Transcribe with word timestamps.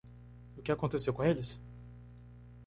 O 0.57 0.63
que 0.63 0.71
aconteceu 0.71 1.13
com 1.13 1.23
eles? 1.23 1.59